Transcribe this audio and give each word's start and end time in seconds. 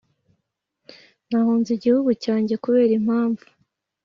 nahunze 1.29 1.69
igihugu 1.73 2.09
cyanjye 2.23 2.53
kubera 2.63 2.91
impamvu 2.99 3.45